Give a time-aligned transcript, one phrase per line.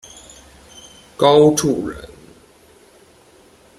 [1.15, 2.03] 高翥人。